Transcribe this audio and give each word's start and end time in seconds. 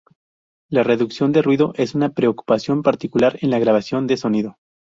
La 0.67 0.81
reducción 0.81 1.31
de 1.31 1.43
ruido 1.43 1.73
es 1.75 1.93
una 1.93 2.09
preocupación 2.09 2.81
particular 2.81 3.37
en 3.41 3.51
la 3.51 3.59
grabación 3.59 4.07
de 4.07 4.17
sonido. 4.17 4.57